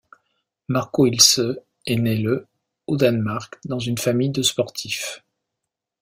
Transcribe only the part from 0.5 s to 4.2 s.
Marco Ilsø est né le au Danemark dans une